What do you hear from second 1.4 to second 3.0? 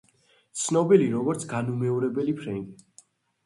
„განუმეორებელი ფრენკი“.